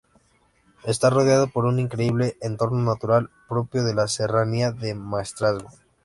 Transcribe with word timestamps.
Está 0.83 1.11
rodeada 1.11 1.45
por 1.45 1.65
un 1.65 1.77
increíble 1.77 2.35
entorno 2.41 2.79
natural 2.81 3.29
propio 3.47 3.83
de 3.83 3.93
la 3.93 4.07
Serranía 4.07 4.71
del 4.71 4.95
Maestrazgo. 4.97 5.69